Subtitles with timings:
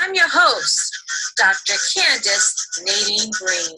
[0.00, 0.96] I'm your host,
[1.36, 1.74] Dr.
[1.94, 3.76] Candace Nadine Green.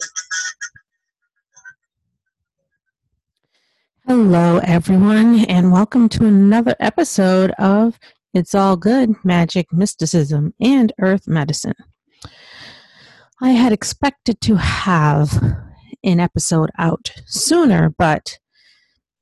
[4.07, 7.99] Hello, everyone, and welcome to another episode of
[8.33, 11.75] It's All Good Magic, Mysticism, and Earth Medicine.
[13.41, 15.41] I had expected to have
[16.03, 18.39] an episode out sooner, but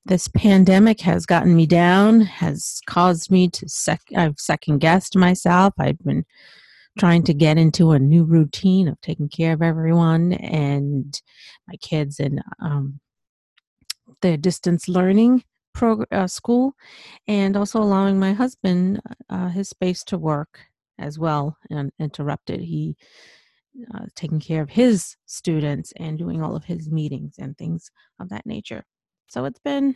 [0.06, 5.74] this pandemic has gotten me down, has caused me to sec- I've second guessed myself.
[5.80, 6.26] I've been
[6.98, 11.22] trying to get into a new routine of taking care of everyone and
[11.68, 13.00] my kids and um,
[14.22, 16.74] the distance learning prog- uh, school
[17.28, 20.69] and also allowing my husband uh, his space to work
[21.00, 22.96] as well and interrupted he
[23.94, 28.30] uh, taking care of his students and doing all of his meetings and things of
[28.30, 28.84] that nature.
[29.30, 29.96] So it's been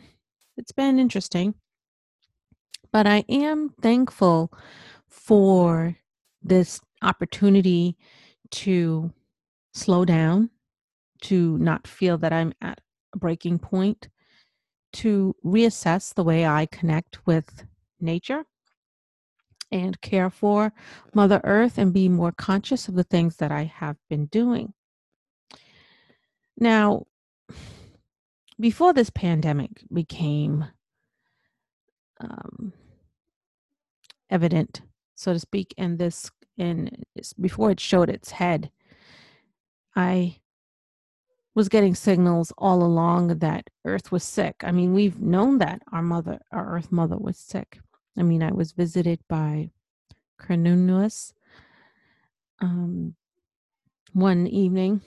[0.56, 1.54] it's been interesting.
[2.92, 4.52] But i am thankful
[5.08, 5.96] for
[6.42, 7.96] this opportunity
[8.50, 9.12] to
[9.72, 10.50] slow down
[11.22, 12.80] to not feel that i'm at
[13.14, 14.08] a breaking point
[14.94, 17.64] to reassess the way I connect with
[18.00, 18.44] nature
[19.74, 20.72] and care for
[21.12, 24.72] Mother Earth and be more conscious of the things that I have been doing.
[26.56, 27.06] Now,
[28.58, 30.66] before this pandemic became
[32.20, 32.72] um,
[34.30, 34.80] evident,
[35.16, 37.04] so to speak, and this and
[37.40, 38.70] before it showed its head,
[39.96, 40.36] I
[41.56, 44.54] was getting signals all along that Earth was sick.
[44.62, 47.80] I mean, we've known that our mother, our Earth mother, was sick.
[48.16, 49.70] I mean, I was visited by
[50.40, 51.32] Cernunnos
[52.60, 53.14] um,
[54.12, 55.00] one evening,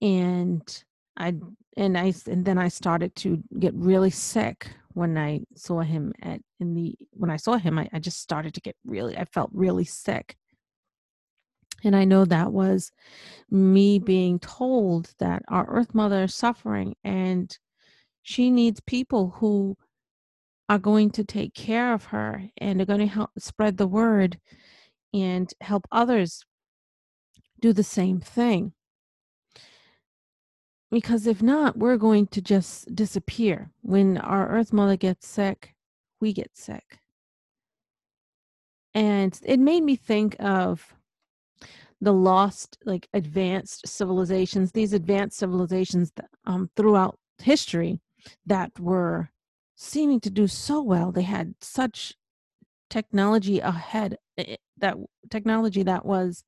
[0.00, 0.84] and
[1.16, 1.34] I
[1.76, 6.40] and I and then I started to get really sick when I saw him at
[6.60, 7.78] in the when I saw him.
[7.78, 9.16] I, I just started to get really.
[9.16, 10.36] I felt really sick
[11.84, 12.90] and I know that was
[13.50, 17.56] me being told that our Earth Mother is suffering and
[18.22, 19.76] she needs people who
[20.68, 24.38] are going to take care of her and are going to help spread the word
[25.12, 26.44] and help others
[27.60, 28.72] do the same thing.
[30.90, 33.70] Because if not, we're going to just disappear.
[33.82, 35.74] When our Earth Mother gets sick,
[36.20, 36.98] we get sick.
[38.94, 40.94] And it made me think of
[42.00, 46.12] the lost like advanced civilizations these advanced civilizations
[46.44, 47.98] um, throughout history
[48.46, 49.30] that were
[49.76, 51.12] seeming to do so well.
[51.12, 52.14] They had such
[52.90, 54.96] technology ahead eh, eh, that
[55.30, 56.44] technology that was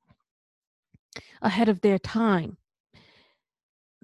[1.41, 2.57] ahead of their time.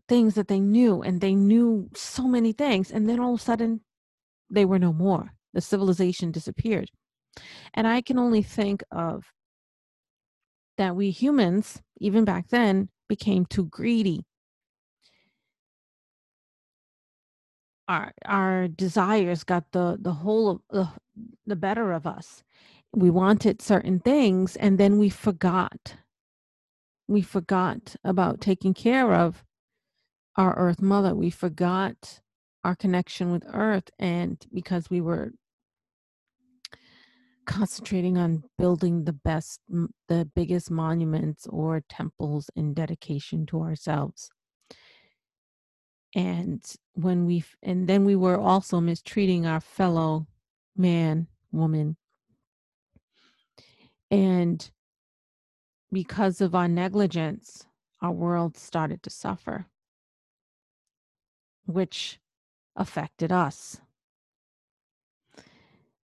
[0.07, 3.44] Things that they knew and they knew so many things and then all of a
[3.44, 3.81] sudden
[4.50, 5.34] they were no more.
[5.53, 6.90] The civilization disappeared.
[7.73, 9.23] And i can only think of
[10.78, 14.25] that we humans, even back then, became too greedy.
[17.88, 20.89] Our our desires got the the whole of the,
[21.45, 22.44] the better of us.
[22.95, 25.95] We wanted certain things, and then we forgot.
[27.07, 29.43] We forgot about taking care of
[30.38, 31.13] our Earth Mother.
[31.16, 32.22] We forgot
[32.63, 35.33] our connection with Earth, and because we were
[37.45, 39.59] concentrating on building the best
[40.07, 44.29] the biggest monuments or temples in dedication to ourselves
[46.16, 50.28] and when we and then we were also mistreating our fellow
[50.76, 51.96] man woman
[54.11, 54.72] and
[55.91, 57.66] because of our negligence
[58.02, 59.66] our world started to suffer
[61.66, 62.20] which
[62.76, 63.79] affected us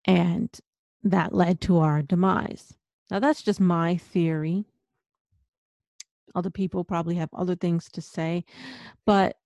[0.05, 0.61] and
[1.03, 2.75] that led to our demise.
[3.11, 4.65] Now, that's just my theory.
[6.35, 8.45] Other people probably have other things to say,
[9.07, 9.37] but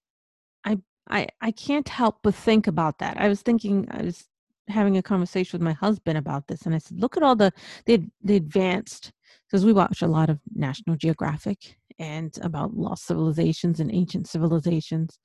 [1.12, 3.18] I, I, can't help but think about that.
[3.18, 4.24] I was thinking, I was
[4.68, 7.52] having a conversation with my husband about this, and I said, "Look at all the
[7.86, 9.12] the, the advanced."
[9.46, 15.18] Because we watch a lot of National Geographic and about lost civilizations and ancient civilizations,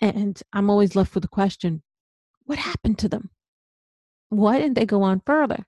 [0.00, 1.82] and I'm always left with the question,
[2.44, 3.30] "What happened to them?"
[4.28, 5.64] Why didn't they go on further?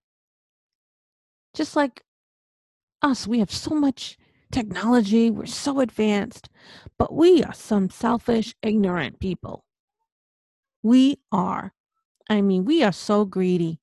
[1.54, 2.04] Just like
[3.02, 4.18] us, we have so much
[4.50, 6.48] technology, we're so advanced,
[6.98, 9.64] but we are some selfish, ignorant people.
[10.82, 11.72] We are.
[12.28, 13.80] I mean, we are so greedy.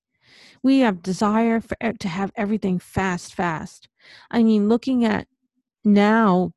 [0.62, 3.90] We have desire for to have everything fast, fast.
[4.32, 5.28] I mean, looking at
[5.84, 6.54] now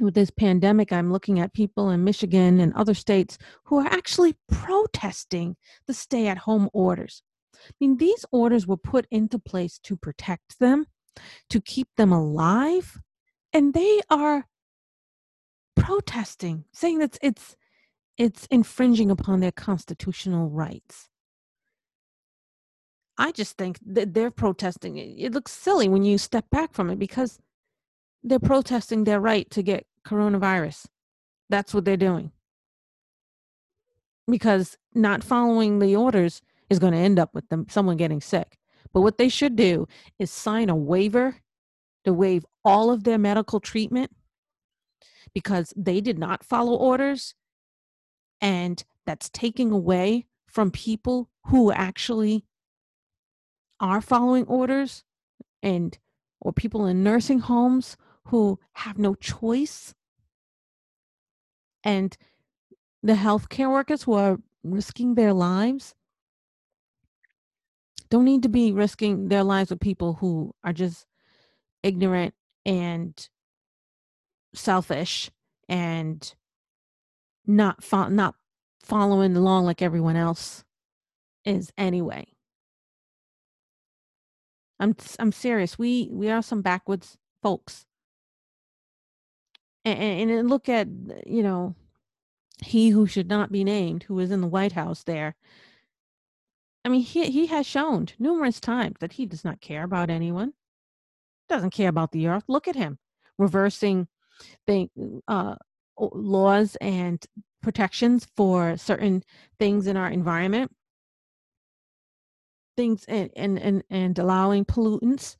[0.00, 4.36] with this pandemic, I'm looking at people in Michigan and other states who are actually
[4.48, 5.56] protesting
[5.86, 7.22] the stay at home orders.
[7.54, 10.86] I mean, these orders were put into place to protect them,
[11.50, 12.98] to keep them alive,
[13.52, 14.46] and they are
[15.74, 17.56] protesting, saying that it's
[18.16, 21.08] it's infringing upon their constitutional rights.
[23.18, 24.96] I just think that they're protesting.
[24.98, 27.38] It looks silly when you step back from it because
[28.22, 30.86] they're protesting their right to get coronavirus.
[31.48, 32.32] That's what they're doing.
[34.28, 38.58] Because not following the orders is going to end up with them someone getting sick.
[38.92, 39.86] But what they should do
[40.18, 41.36] is sign a waiver
[42.06, 44.10] to waive all of their medical treatment
[45.34, 47.34] because they did not follow orders.
[48.40, 52.44] And that's taking away from people who actually
[53.80, 55.04] are following orders
[55.62, 55.98] and
[56.40, 59.94] or people in nursing homes who have no choice.
[61.82, 62.16] And
[63.02, 65.94] the healthcare workers who are risking their lives
[68.10, 71.06] don't need to be risking their lives with people who are just
[71.86, 72.34] ignorant
[72.64, 73.28] and
[74.54, 75.30] selfish
[75.68, 76.34] and
[77.46, 78.34] not fo- not
[78.82, 80.64] following along like everyone else
[81.44, 82.26] is anyway.
[84.80, 85.78] I'm I'm serious.
[85.78, 87.86] We we are some backwoods folks.
[89.84, 91.76] And, and look at uh, you know
[92.64, 95.36] he who should not be named, who is in the White House there.
[96.84, 100.52] I mean, he he has shown numerous times that he does not care about anyone.
[101.48, 102.44] Doesn't care about the earth.
[102.48, 102.98] Look at him
[103.38, 104.08] reversing
[104.66, 104.90] thing,
[105.28, 105.56] uh,
[105.98, 107.24] laws and
[107.62, 109.22] protections for certain
[109.58, 110.70] things in our environment
[112.76, 115.36] things and and and, and allowing pollutants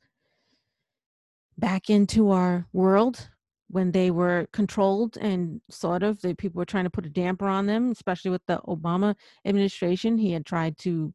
[1.57, 3.29] back into our world
[3.69, 7.47] when they were controlled and sort of the people were trying to put a damper
[7.47, 9.15] on them especially with the obama
[9.45, 11.13] administration he had tried to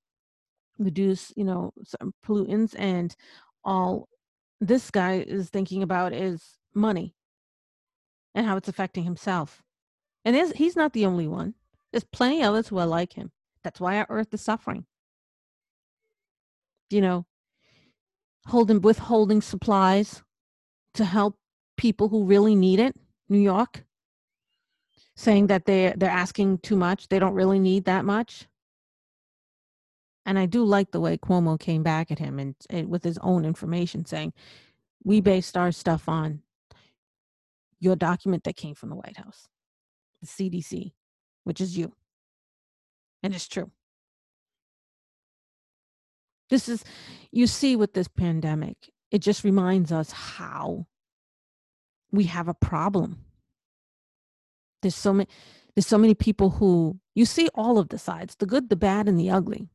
[0.78, 1.72] reduce you know
[2.24, 3.16] pollutants and
[3.64, 4.08] all
[4.62, 7.14] this guy is thinking about is money
[8.34, 9.62] and how it's affecting himself
[10.24, 11.54] and he's not the only one
[11.92, 13.30] there's plenty others who are like him
[13.62, 14.86] that's why our earth is suffering
[16.92, 17.26] you know,
[18.46, 20.22] holding withholding supplies
[20.94, 21.36] to help
[21.76, 22.94] people who really need it.
[23.28, 23.84] New York
[25.16, 27.08] saying that they they're asking too much.
[27.08, 28.46] They don't really need that much.
[30.24, 33.19] And I do like the way Cuomo came back at him and, and with his
[33.19, 34.32] own information saying,
[35.04, 36.42] "We based our stuff on
[37.80, 39.48] your document that came from the White House,
[40.20, 40.92] the CDC,
[41.44, 41.92] which is you."
[43.22, 43.70] And it's true.
[46.50, 46.84] This is,
[47.30, 50.86] you see, with this pandemic, it just reminds us how
[52.10, 53.24] we have a problem.
[54.82, 55.28] There's so many,
[55.74, 59.08] there's so many people who you see all of the sides, the good, the bad,
[59.08, 59.70] and the ugly.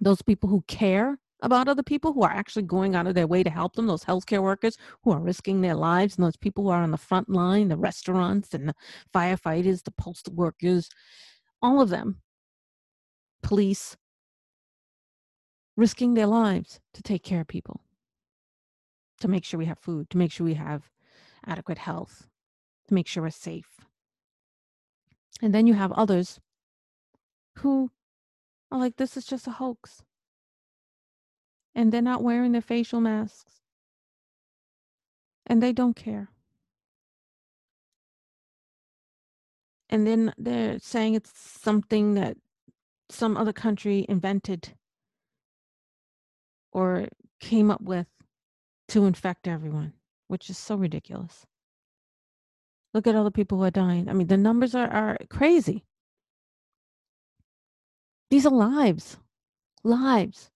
[0.00, 3.42] Those people who care about other people who are actually going out of their way
[3.42, 6.70] to help them, those healthcare workers who are risking their lives, and those people who
[6.70, 8.74] are on the front line, the restaurants and the
[9.14, 10.90] firefighters, the postal workers,
[11.62, 12.20] all of them,
[13.42, 13.96] police,
[15.76, 17.80] risking their lives to take care of people,
[19.20, 20.90] to make sure we have food, to make sure we have
[21.46, 22.26] adequate health,
[22.88, 23.80] to make sure we're safe.
[25.40, 26.38] And then you have others
[27.58, 27.90] who
[28.70, 30.02] are like, this is just a hoax.
[31.74, 33.60] And they're not wearing their facial masks.
[35.46, 36.28] And they don't care.
[39.88, 42.36] And then they're saying it's something that
[43.08, 44.74] some other country invented
[46.72, 47.08] or
[47.40, 48.06] came up with
[48.88, 49.94] to infect everyone,
[50.28, 51.44] which is so ridiculous.
[52.94, 54.08] Look at all the people who are dying.
[54.08, 55.84] I mean, the numbers are, are crazy.
[58.30, 59.16] These are lives,
[59.84, 60.50] lives.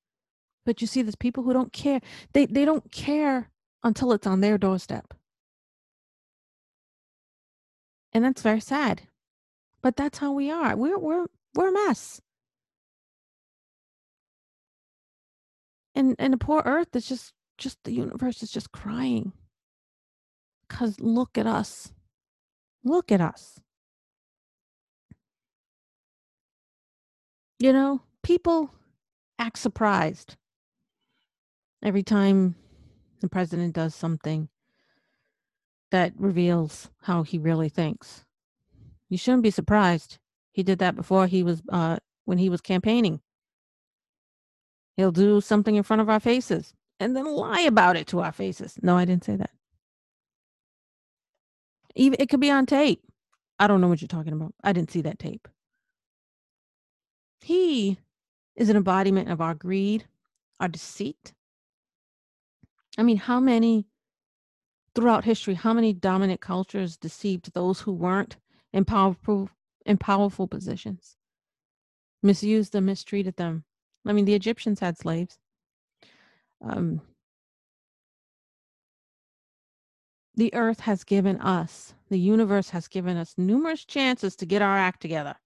[0.65, 2.01] But you see, there's people who don't care.
[2.33, 3.51] They they don't care
[3.83, 5.15] until it's on their doorstep.
[8.13, 9.03] And that's very sad.
[9.83, 10.77] But that's how we are.
[10.77, 12.21] We're we're we're a mess.
[15.95, 19.33] and and the poor earth is just just the universe is just crying
[20.69, 21.93] because look at us
[22.85, 23.61] look at us
[27.65, 28.71] you know people
[29.39, 30.37] act surprised
[31.83, 32.55] every time
[33.21, 34.49] the president does something
[35.91, 38.25] that reveals how he really thinks
[39.09, 40.19] you shouldn't be surprised
[40.53, 43.21] he did that before he was uh when he was campaigning
[44.97, 48.33] He'll do something in front of our faces and then lie about it to our
[48.33, 48.79] faces.
[48.83, 49.51] No, I didn't say that.
[51.97, 53.03] Even it could be on tape.
[53.59, 54.55] I don't know what you're talking about.
[54.63, 55.49] I didn't see that tape.
[57.45, 57.99] He
[58.57, 60.07] is an embodiment of our greed,
[60.59, 61.35] our deceit.
[62.97, 63.87] I mean, how many
[64.95, 68.39] throughout history, how many dominant cultures deceived those who weren't
[68.73, 69.51] in powerful
[69.85, 71.19] in powerful positions?
[72.23, 73.65] Misused them, mistreated them.
[74.07, 75.39] I mean, the Egyptians had slaves.
[76.63, 77.03] Um,
[80.35, 84.79] the earth has given us, the universe has given us numerous chances to get our
[84.79, 85.37] act together.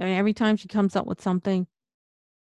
[0.00, 1.66] I mean, every time she comes up with something,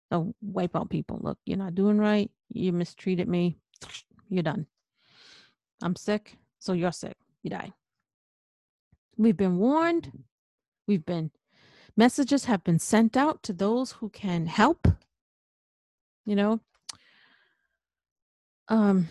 [0.09, 1.19] they'll wipe out people.
[1.21, 2.29] Look, you're not doing right.
[2.49, 3.57] You mistreated me.
[4.29, 4.67] You're done.
[5.81, 7.15] I'm sick, so you're sick.
[7.43, 7.71] You die.
[9.15, 10.11] We've been warned.
[10.85, 11.31] We've been,
[11.95, 14.87] messages have been sent out to those who can help.
[16.25, 16.59] You know,
[18.67, 19.07] um,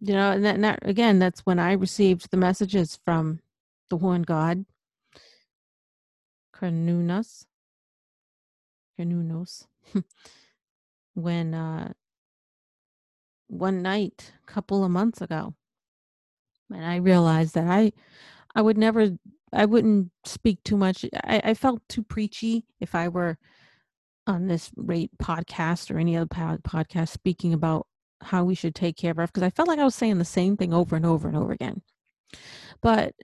[0.00, 3.40] you know, and that, and that again, that's when I received the messages from
[3.88, 4.64] the one God,
[6.54, 7.46] Cernunnos,
[9.00, 9.66] Cernunnos,
[11.14, 11.92] when uh,
[13.48, 15.54] one night, a couple of months ago,
[16.72, 17.92] and I realized that I,
[18.54, 19.10] I would never,
[19.52, 21.04] I wouldn't speak too much.
[21.24, 23.38] I, I felt too preachy if I were
[24.26, 27.86] on this rate podcast or any other podcast speaking about
[28.22, 30.56] how we should take care of because I felt like I was saying the same
[30.56, 31.82] thing over and over and over again.
[32.82, 33.14] But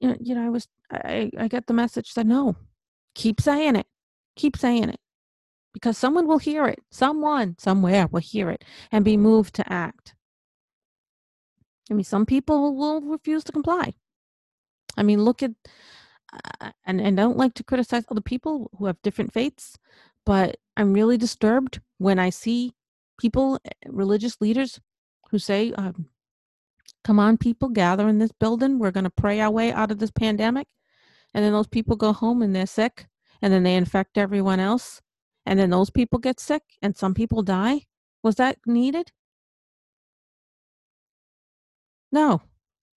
[0.00, 2.56] you know, you know, I was I I got the message that no,
[3.14, 3.86] keep saying it,
[4.34, 5.00] keep saying it,
[5.72, 10.14] because someone will hear it, someone somewhere will hear it and be moved to act.
[11.90, 13.94] I mean, some people will refuse to comply.
[14.96, 15.52] I mean, look at
[16.32, 19.76] uh, and and I don't like to criticize other people who have different faiths,
[20.24, 22.74] but I'm really disturbed when I see
[23.20, 24.80] people, eh, religious leaders
[25.30, 26.06] who say, um,
[27.04, 28.78] come on, people, gather in this building.
[28.78, 30.66] We're going to pray our way out of this pandemic.
[31.34, 33.06] And then those people go home and they're sick,
[33.40, 35.00] and then they infect everyone else.
[35.50, 37.86] And then those people get sick, and some people die.
[38.22, 39.10] Was that needed?
[42.12, 42.42] No,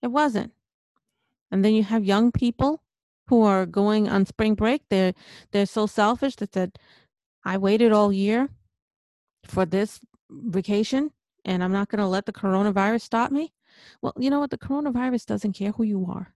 [0.04, 0.54] it wasn't.
[1.50, 2.84] And then you have young people
[3.28, 4.84] who are going on spring break.
[4.90, 5.14] They're
[5.52, 6.78] they're so selfish that said,
[7.44, 8.50] I waited all year
[9.46, 11.12] for this vacation
[11.46, 13.54] and I'm not going to let the coronavirus stop me?
[14.02, 14.52] Well, you know what?
[14.52, 16.34] The coronavirus doesn't care who you are.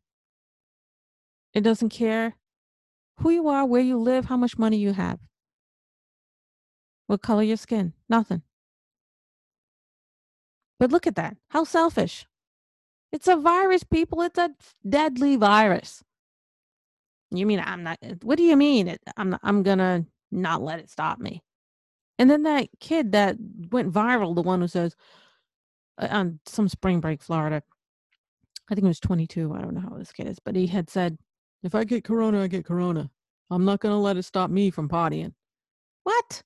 [1.53, 2.35] It doesn't care
[3.19, 5.19] who you are, where you live, how much money you have,
[7.07, 8.41] what color your skin, nothing.
[10.79, 11.37] But look at that.
[11.49, 12.25] How selfish.
[13.11, 14.21] It's a virus, people.
[14.21, 14.51] It's a
[14.87, 16.03] deadly virus.
[17.31, 17.97] You mean I'm not?
[18.21, 18.95] What do you mean?
[19.17, 21.41] I'm not, I'm gonna not let it stop me.
[22.19, 23.37] And then that kid that
[23.71, 24.95] went viral, the one who says
[25.97, 27.61] uh, on some spring break, Florida,
[28.69, 29.53] I think it was 22.
[29.53, 31.17] I don't know how this kid is, but he had said,
[31.63, 33.09] if I get corona, I get corona.
[33.49, 35.33] I'm not to let it stop me from partying.
[36.03, 36.43] What?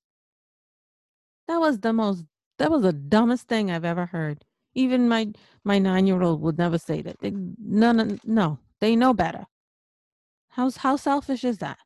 [1.52, 2.24] That was the most,
[2.60, 4.46] that was the dumbest thing I've ever heard.
[4.74, 5.34] Even my,
[5.66, 7.20] my nine year old would never say that.
[7.20, 9.48] They, none, no, they know better.
[10.48, 11.78] How's, how selfish is that?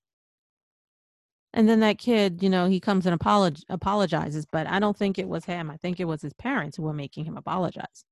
[1.51, 5.17] And then that kid, you know, he comes and apolog- apologizes, but I don't think
[5.17, 5.71] it was him.
[5.71, 8.05] I think it was his parents who were making him apologize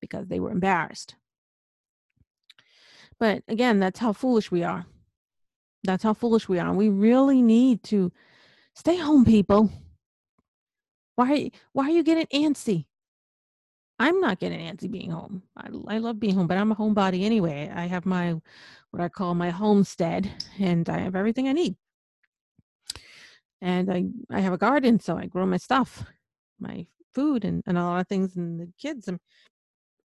[0.00, 1.14] because they were embarrassed.
[3.20, 4.84] But again, that's how foolish we are.
[5.84, 6.74] That's how foolish we are.
[6.74, 8.10] We really need to
[8.74, 9.70] stay home, people.
[11.22, 12.86] Why why are you getting antsy?
[13.98, 15.42] I'm not getting antsy being home.
[15.56, 17.70] I, I love being home, but I'm a homebody anyway.
[17.74, 18.34] I have my
[18.90, 21.76] what I call my homestead, and I have everything I need
[23.62, 26.04] and I I have a garden, so I grow my stuff,
[26.60, 29.08] my food, and, and a lot of things, and the kids.
[29.08, 29.20] And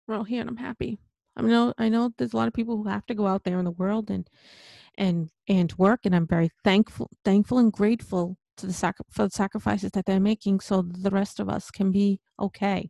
[0.07, 0.99] we're all here, and I'm happy.
[1.37, 3.59] I know I know there's a lot of people who have to go out there
[3.59, 4.27] in the world and
[4.97, 9.31] and and work, and I'm very thankful thankful and grateful to the sac- for the
[9.31, 12.89] sacrifices that they're making, so the rest of us can be okay.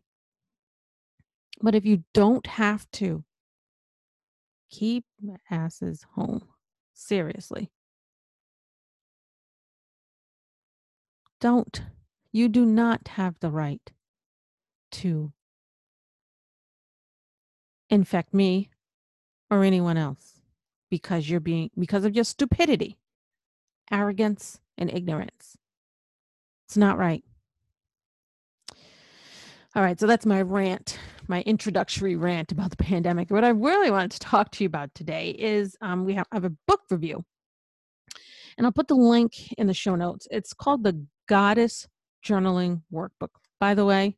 [1.62, 3.24] But if you don't have to,
[4.70, 5.04] keep
[5.50, 6.42] asses home.
[6.94, 7.70] Seriously.
[11.44, 11.82] don't.
[12.32, 13.92] You do not have the right
[14.92, 15.30] to
[17.90, 18.70] infect me
[19.50, 20.40] or anyone else
[20.90, 22.96] because you're being because of your stupidity,
[23.92, 25.56] arrogance, and ignorance.
[26.66, 27.22] It's not right.
[29.76, 33.30] All right, so that's my rant, my introductory rant about the pandemic.
[33.30, 36.44] What I really wanted to talk to you about today is um, we have, have
[36.44, 37.24] a book review
[38.56, 40.28] and I'll put the link in the show notes.
[40.30, 41.88] It's called The Goddess
[42.24, 43.30] Journaling Workbook.
[43.60, 44.16] By the way,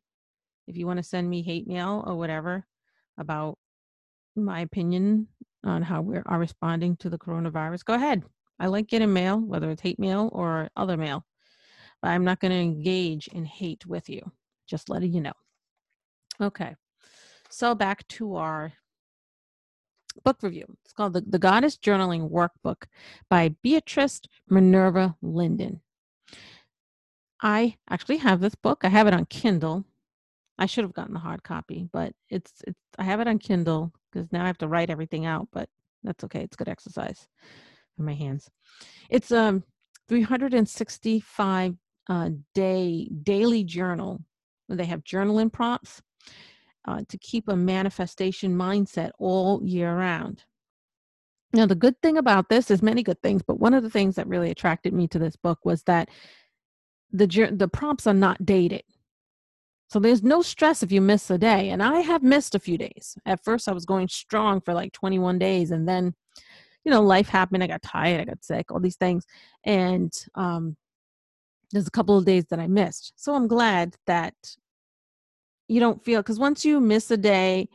[0.67, 2.65] if you want to send me hate mail or whatever
[3.17, 3.57] about
[4.35, 5.27] my opinion
[5.63, 8.23] on how we are responding to the coronavirus, go ahead.
[8.59, 11.25] I like getting mail, whether it's hate mail or other mail.
[12.01, 14.31] But I'm not going to engage in hate with you.
[14.67, 15.33] Just letting you know.
[16.41, 16.75] Okay.
[17.49, 18.73] So back to our
[20.23, 20.65] book review.
[20.83, 22.83] It's called the, the Goddess Journaling Workbook
[23.29, 25.81] by Beatrice Minerva Linden.
[27.41, 28.81] I actually have this book.
[28.83, 29.85] I have it on Kindle.
[30.57, 33.93] I should have gotten the hard copy, but it's it's I have it on Kindle
[34.11, 35.69] because now I have to write everything out, but
[36.03, 36.41] that's okay.
[36.41, 37.27] It's good exercise
[37.97, 38.49] for my hands.
[39.09, 39.61] It's a
[40.07, 41.75] 365
[42.09, 44.23] uh, day daily journal.
[44.69, 46.01] They have journaling prompts
[46.87, 50.45] uh, to keep a manifestation mindset all year round.
[51.53, 54.15] Now, the good thing about this is many good things, but one of the things
[54.15, 56.09] that really attracted me to this book was that
[57.11, 58.83] the the prompts are not dated.
[59.89, 61.69] So there's no stress if you miss a day.
[61.69, 63.17] And I have missed a few days.
[63.25, 66.13] At first, I was going strong for like 21 days, and then,
[66.87, 67.61] you know, life happened.
[67.61, 69.25] I got tired, I got sick, all these things,
[69.65, 70.77] and um,
[71.73, 73.11] there's a couple of days that I missed.
[73.17, 74.35] So I'm glad that
[75.67, 77.67] you don't feel because once you miss a day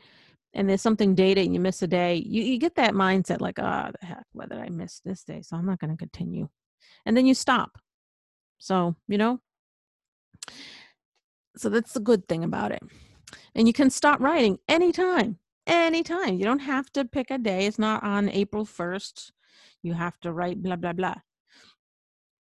[0.55, 3.59] and there's something dated and you miss a day, you, you get that mindset like,
[3.59, 6.49] ah, oh, the heck, whether I missed this day, so I'm not going to continue.
[7.05, 7.73] And then you stop.
[8.61, 9.41] So, you know,
[11.59, 12.83] so that's the good thing about it.
[13.55, 16.37] And you can stop writing anytime, anytime.
[16.37, 17.67] You don't have to pick a day.
[17.67, 19.31] It's not on April 1st.
[19.83, 21.17] You have to write blah, blah, blah.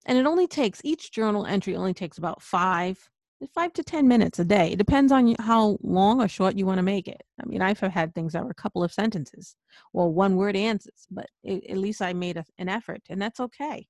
[0.07, 3.11] And it only takes, each journal entry only takes about five
[3.55, 4.73] five to 10 minutes a day.
[4.73, 7.23] It depends on how long or short you want to make it.
[7.41, 9.55] I mean, I've had things that were a couple of sentences
[9.93, 13.41] or one word answers, but it, at least I made a, an effort, and that's
[13.41, 13.87] okay.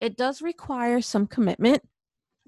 [0.00, 1.82] It does require some commitment,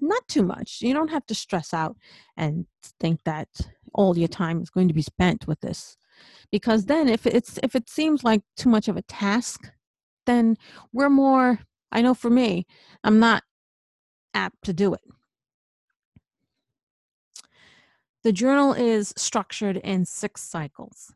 [0.07, 0.81] not too much.
[0.81, 1.97] You don't have to stress out
[2.37, 2.65] and
[2.99, 3.47] think that
[3.93, 5.97] all your time is going to be spent with this.
[6.51, 9.71] Because then if it's if it seems like too much of a task,
[10.25, 10.57] then
[10.91, 11.59] we're more
[11.91, 12.65] I know for me,
[13.03, 13.43] I'm not
[14.33, 15.01] apt to do it.
[18.23, 21.13] The journal is structured in six cycles.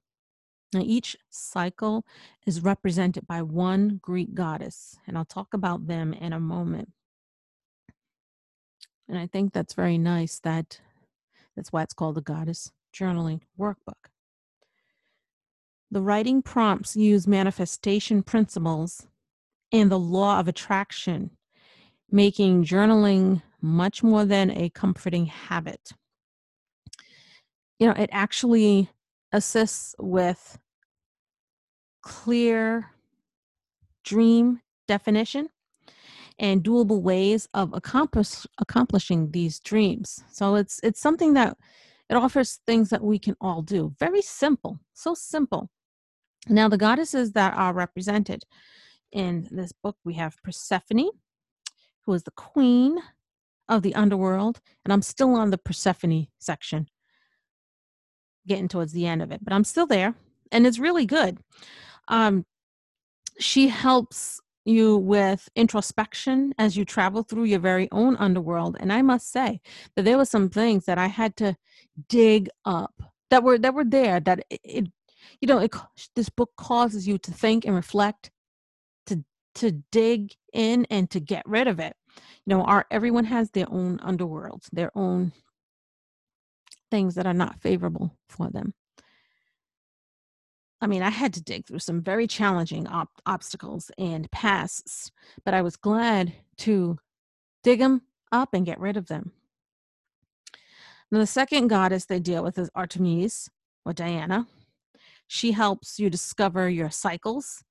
[0.74, 2.06] Now, each cycle
[2.46, 6.90] is represented by one Greek goddess, and I'll talk about them in a moment.
[9.10, 10.80] And I think that's very nice that
[11.56, 14.12] that's why it's called the Goddess Journaling Workbook.
[15.90, 19.08] The writing prompts use manifestation principles
[19.72, 21.32] and the law of attraction
[22.12, 25.92] making journaling much more than a comforting habit.
[27.80, 28.90] You know, it actually
[29.32, 30.58] assists with
[32.02, 32.92] clear
[34.04, 35.50] dream definition
[36.40, 40.24] and doable ways of accomplish, accomplishing these dreams.
[40.32, 41.58] So it's it's something that
[42.10, 43.94] it offers things that we can all do.
[44.00, 45.70] Very simple, so simple.
[46.48, 48.44] Now the goddesses that are represented
[49.12, 51.10] in this book we have Persephone,
[52.06, 53.00] who is the queen
[53.68, 54.62] of the underworld.
[54.86, 56.88] And I'm still on the Persephone section,
[58.48, 60.16] getting towards the end of it, but I'm still there.
[60.52, 61.40] And it's really good.
[62.08, 62.46] Um,
[63.40, 68.78] she helps you with introspection as you travel through your very own underworld.
[68.80, 69.62] And I must say
[69.96, 71.56] that there were some things that I had to
[72.10, 74.88] dig up that were that were there that it, it
[75.42, 75.74] you know it,
[76.16, 78.32] this book causes you to think and reflect
[79.08, 79.24] to
[79.56, 81.96] to dig in and to get rid of it.
[82.46, 85.34] You know, our everyone has their own underworlds, their own
[86.90, 88.74] things that are not favorable for them.
[90.80, 95.12] I mean, I had to dig through some very challenging op- obstacles and pasts,
[95.44, 97.00] but I was glad to
[97.64, 99.32] dig them up and get rid of them.
[101.12, 103.50] Now, the second goddess they deal with is Artemis
[103.86, 104.46] or Diana.
[105.28, 107.64] She helps you discover your cycles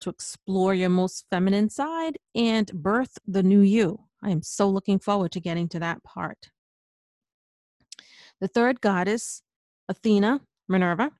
[0.00, 4.00] to explore your most feminine side and birth the new you.
[4.22, 6.50] I am so looking forward to getting to that part.
[8.40, 9.42] The third goddess,
[9.88, 11.12] Athena, Minerva,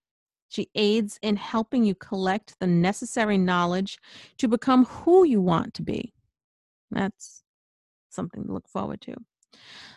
[0.48, 3.98] she aids in helping you collect the necessary knowledge
[4.38, 6.12] to become who you want to be.
[6.90, 7.42] That's
[8.10, 9.14] something to look forward to.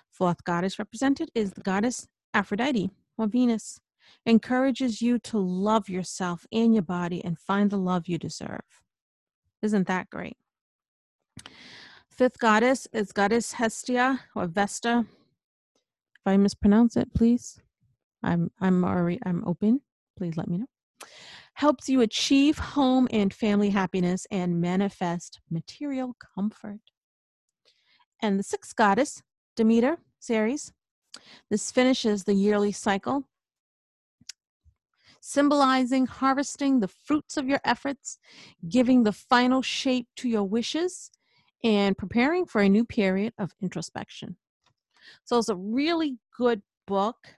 [0.10, 3.80] Fourth goddess represented is the goddess Aphrodite or Venus
[4.26, 8.62] encourages you to love yourself and your body and find the love you deserve.
[9.62, 10.38] Isn't that great?
[12.10, 15.06] Fifth goddess is goddess Hestia or Vesta.
[16.16, 17.62] If I mispronounce it, please.
[18.22, 19.82] I'm I'm already I'm open.
[20.20, 20.68] Please let me know.
[21.56, 26.82] Helps you achieve home and family happiness and manifest material comfort.
[28.22, 29.22] and the sixth goddess,
[29.56, 30.74] Demeter Ceres.
[31.50, 33.26] This finishes the yearly cycle,
[35.22, 38.20] symbolizing harvesting the fruits of your efforts,
[38.68, 41.12] giving the final shape to your wishes,
[41.64, 44.38] and preparing for a new period of introspection.
[45.26, 47.36] So it's a really good book.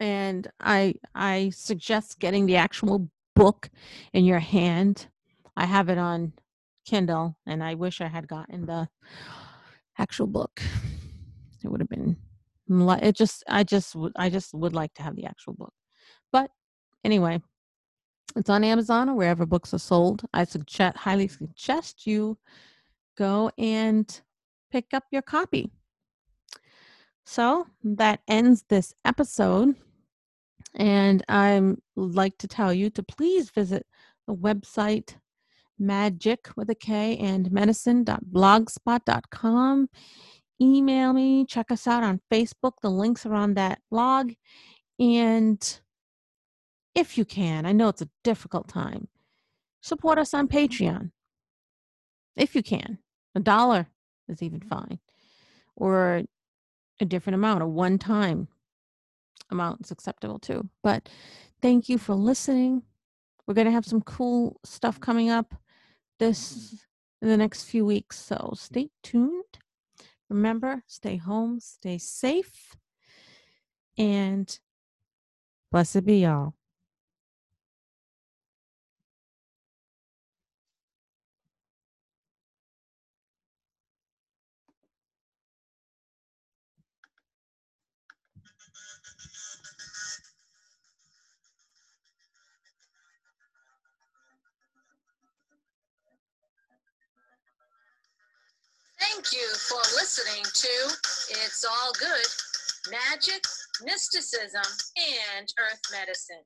[0.00, 3.70] And I I suggest getting the actual book
[4.12, 5.08] in your hand.
[5.56, 6.34] I have it on
[6.84, 8.88] Kindle and I wish I had gotten the
[9.98, 10.62] actual book.
[11.64, 12.16] It would have been
[12.70, 15.72] it just I just I just would like to have the actual book.
[16.30, 16.50] But
[17.04, 17.40] anyway,
[18.36, 20.22] it's on Amazon or wherever books are sold.
[20.32, 22.38] I suggest highly suggest you
[23.16, 24.20] go and
[24.70, 25.70] pick up your copy.
[27.24, 29.76] So that ends this episode.
[30.74, 31.60] And I
[31.96, 33.84] like to tell you to please visit
[34.26, 35.16] the website
[35.78, 39.88] magic with a K and medicine.blogspot.com.
[40.60, 42.72] Email me, check us out on Facebook.
[42.82, 44.32] The links are on that blog.
[44.98, 45.80] And
[46.94, 49.08] if you can, I know it's a difficult time,
[49.80, 51.12] support us on Patreon.
[52.36, 52.98] If you can,
[53.34, 53.88] a dollar
[54.28, 54.98] is even fine,
[55.76, 56.24] or
[57.00, 58.48] a different amount, a one time
[59.50, 60.68] amount is acceptable too.
[60.82, 61.08] But
[61.62, 62.82] thank you for listening.
[63.46, 65.54] We're going to have some cool stuff coming up
[66.18, 66.76] this mm-hmm.
[67.22, 69.58] in the next few weeks, so stay tuned.
[70.28, 72.76] Remember, stay home, stay safe,
[73.96, 74.58] and
[75.72, 76.57] blessed be y'all.
[99.30, 100.68] Thank you for listening to
[101.44, 102.26] It's All Good
[102.90, 103.44] Magic,
[103.84, 104.64] Mysticism,
[104.96, 106.40] and Earth Medicine.